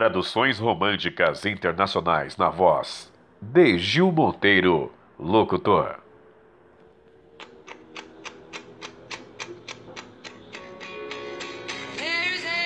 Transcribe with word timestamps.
Traduções 0.00 0.58
românticas 0.58 1.44
internacionais 1.44 2.34
na 2.38 2.48
voz 2.48 3.12
de 3.38 3.76
Gil 3.76 4.10
Monteiro, 4.10 4.90
locutor. 5.18 5.96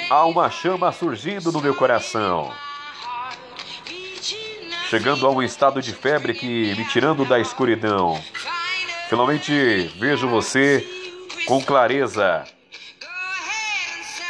Há 0.08 0.24
uma 0.26 0.48
chama 0.48 0.92
surgindo 0.92 1.50
no 1.50 1.60
meu 1.60 1.74
coração, 1.74 2.52
chegando 4.88 5.26
a 5.26 5.30
um 5.32 5.42
estado 5.42 5.82
de 5.82 5.92
febre 5.92 6.34
que 6.34 6.72
me 6.76 6.84
tirando 6.86 7.24
da 7.24 7.40
escuridão. 7.40 8.14
Finalmente 9.08 9.92
vejo 9.98 10.28
você 10.28 10.86
com 11.48 11.60
clareza. 11.60 12.44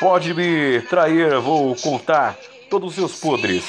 Pode 0.01 0.33
me 0.33 0.81
trair, 0.81 1.39
vou 1.39 1.77
contar 1.77 2.35
todos 2.71 2.91
os 2.91 2.95
seus 2.95 3.21
podres. 3.21 3.65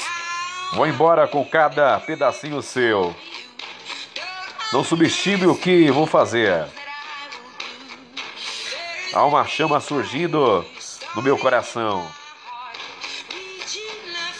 Vou 0.72 0.86
embora 0.86 1.28
com 1.28 1.44
cada 1.44 1.98
pedacinho 2.00 2.60
seu. 2.62 3.14
Não 4.72 4.82
subestime 4.82 5.46
o 5.46 5.54
que 5.54 5.90
vou 5.90 6.06
fazer. 6.06 6.66
Há 9.12 9.24
uma 9.24 9.46
chama 9.46 9.80
surgindo 9.80 10.64
no 11.14 11.22
meu 11.22 11.38
coração, 11.38 12.06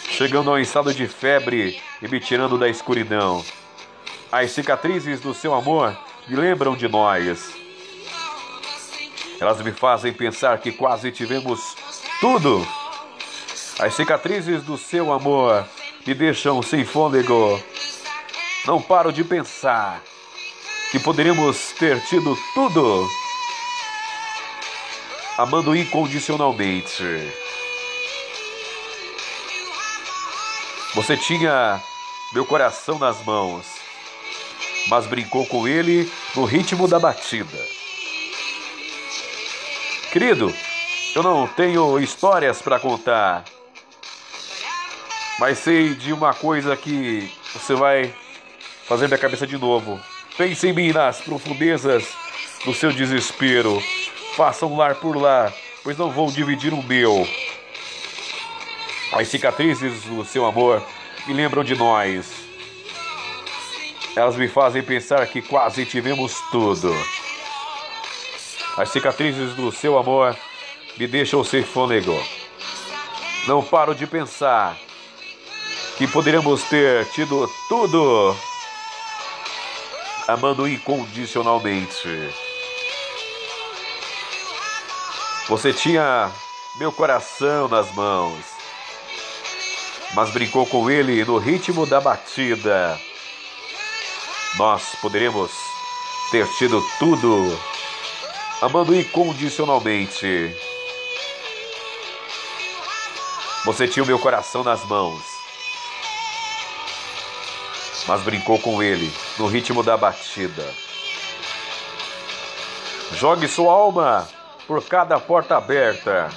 chegando 0.09 0.51
a 0.51 0.53
um 0.53 0.59
estado 0.59 0.93
de 0.93 1.07
febre 1.07 1.81
e 2.01 2.07
me 2.07 2.19
tirando 2.19 2.57
da 2.57 2.69
escuridão. 2.69 3.43
As 4.31 4.51
cicatrizes 4.51 5.19
do 5.21 5.33
seu 5.33 5.55
amor 5.55 5.97
me 6.27 6.35
lembram 6.35 6.75
de 6.75 6.87
nós. 6.87 7.55
Elas 9.39 9.61
me 9.61 9.71
fazem 9.71 10.13
pensar 10.13 10.59
que 10.59 10.71
quase 10.71 11.11
tivemos 11.11 11.75
tudo. 12.19 12.67
As 13.79 13.93
cicatrizes 13.93 14.63
do 14.63 14.77
seu 14.77 15.13
amor 15.13 15.63
me 16.05 16.13
deixam 16.13 16.61
sem 16.63 16.83
fôlego. 16.83 17.61
Não 18.65 18.81
paro 18.81 19.13
de 19.13 19.23
pensar 19.23 20.01
que 20.91 20.99
poderíamos 20.99 21.73
ter 21.73 22.03
tido 22.05 22.35
tudo 22.53 23.07
amando 25.37 25.75
incondicionalmente. 25.75 27.03
Você 30.95 31.15
tinha 31.15 31.79
meu 32.33 32.43
coração 32.43 32.97
nas 32.97 33.23
mãos, 33.23 33.67
mas 34.89 35.05
brincou 35.05 35.45
com 35.45 35.67
ele 35.67 36.11
no 36.35 36.45
ritmo 36.45 36.87
da 36.87 36.97
batida. 36.97 37.57
Querido, 40.11 40.51
eu 41.15 41.21
não 41.21 41.47
tenho 41.47 41.99
histórias 41.99 42.59
para 42.61 42.79
contar, 42.79 43.45
mas 45.39 45.59
sei 45.59 45.93
de 45.93 46.13
uma 46.13 46.33
coisa 46.33 46.75
que 46.75 47.31
você 47.53 47.73
vai 47.75 48.13
fazer 48.85 49.07
minha 49.07 49.19
cabeça 49.19 49.45
de 49.45 49.57
novo. 49.57 49.99
Pense 50.37 50.67
em 50.67 50.73
mim 50.73 50.91
nas 50.91 51.21
profundezas 51.21 52.07
do 52.65 52.73
seu 52.73 52.91
desespero 52.91 53.81
Façam 54.37 54.77
lar 54.77 54.93
por 54.93 55.17
lá, 55.17 55.51
pois 55.83 55.97
não 55.97 56.11
vou 56.11 56.31
dividir 56.31 56.71
o 56.71 56.83
meu. 56.83 57.27
As 59.11 59.27
cicatrizes 59.29 60.03
do 60.03 60.23
seu 60.23 60.45
amor 60.45 60.85
me 61.25 61.33
lembram 61.33 61.63
de 61.63 61.73
nós. 61.73 62.31
Elas 64.15 64.35
me 64.35 64.47
fazem 64.47 64.83
pensar 64.83 65.25
que 65.25 65.41
quase 65.41 65.87
tivemos 65.87 66.39
tudo. 66.51 66.95
As 68.77 68.89
cicatrizes 68.89 69.55
do 69.55 69.71
seu 69.71 69.97
amor 69.97 70.37
me 70.99 71.07
deixam 71.07 71.43
sem 71.43 71.63
fôlego. 71.63 72.15
Não 73.47 73.63
paro 73.63 73.95
de 73.95 74.05
pensar 74.05 74.77
que 75.97 76.07
poderíamos 76.07 76.63
ter 76.63 77.05
tido 77.09 77.49
tudo 77.67 78.35
amando 80.27 80.67
incondicionalmente. 80.67 82.07
Você 85.47 85.73
tinha 85.73 86.31
meu 86.75 86.91
coração 86.91 87.67
nas 87.67 87.91
mãos, 87.95 88.45
mas 90.13 90.29
brincou 90.29 90.67
com 90.67 90.89
ele 90.89 91.25
no 91.25 91.37
ritmo 91.37 91.85
da 91.85 91.99
batida. 91.99 92.99
Nós 94.57 94.95
poderemos 95.01 95.51
ter 96.29 96.47
tido 96.57 96.83
tudo, 96.99 97.59
amando 98.61 98.93
incondicionalmente. 98.93 100.55
Você 103.65 103.87
tinha 103.87 104.03
o 104.03 104.07
meu 104.07 104.19
coração 104.19 104.63
nas 104.63 104.85
mãos, 104.85 105.36
mas 108.07 108.21
brincou 108.21 108.57
com 108.59 108.81
ele 108.81 109.13
no 109.37 109.47
ritmo 109.47 109.83
da 109.83 109.97
batida. 109.97 110.65
Jogue 113.13 113.47
sua 113.47 113.71
alma 113.71 114.27
por 114.65 114.83
cada 114.83 115.19
porta 115.19 115.57
aberta. 115.57 116.29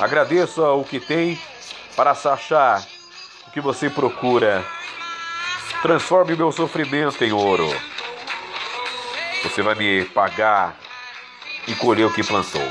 Agradeça 0.00 0.62
o 0.70 0.84
que 0.84 0.98
tem 0.98 1.40
para 1.94 2.14
se 2.14 2.28
achar 2.28 2.82
o 3.46 3.50
que 3.50 3.60
você 3.60 3.90
procura. 3.90 4.64
Transforme 5.82 6.36
meu 6.36 6.52
sofrimento 6.52 7.22
em 7.24 7.32
ouro. 7.32 7.68
Você 9.42 9.62
vai 9.62 9.74
me 9.74 10.04
pagar 10.06 10.76
e 11.66 11.74
colher 11.74 12.06
o 12.06 12.12
que 12.12 12.22
plantou. 12.22 12.66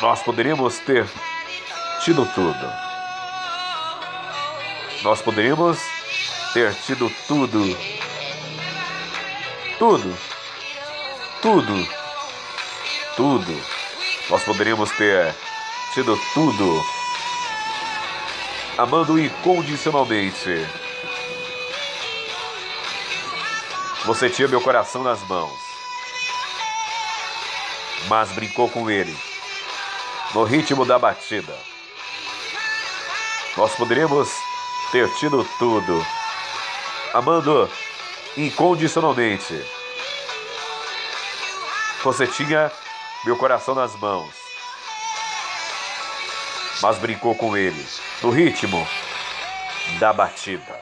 Nós 0.00 0.22
poderíamos 0.22 0.78
ter 0.78 1.06
tido 2.04 2.24
tudo. 2.34 2.87
Nós 5.02 5.22
poderíamos 5.22 5.78
ter 6.52 6.74
tido 6.74 7.10
tudo 7.26 7.76
tudo. 9.78 10.18
Tudo. 11.40 11.88
Tudo. 13.16 13.64
Nós 14.28 14.42
poderíamos 14.42 14.90
ter 14.90 15.34
tido 15.94 16.18
tudo. 16.34 16.84
Amando 18.76 19.18
incondicionalmente. 19.18 20.66
Você 24.04 24.28
tinha 24.28 24.48
meu 24.48 24.60
coração 24.60 25.04
nas 25.04 25.20
mãos. 25.28 25.58
Mas 28.08 28.32
brincou 28.32 28.68
com 28.68 28.90
ele. 28.90 29.16
No 30.34 30.42
ritmo 30.42 30.84
da 30.84 30.98
batida. 30.98 31.56
Nós 33.56 33.74
poderíamos 33.76 34.28
ter 34.90 35.12
tido 35.14 35.44
tudo. 35.58 36.04
Amando 37.12 37.70
incondicionalmente. 38.36 39.64
Você 42.02 42.26
tinha 42.26 42.70
meu 43.24 43.36
coração 43.36 43.74
nas 43.74 43.96
mãos, 43.96 44.32
mas 46.80 46.96
brincou 46.98 47.34
com 47.34 47.56
ele 47.56 47.84
no 48.22 48.30
ritmo 48.30 48.86
da 49.98 50.12
batida. 50.12 50.80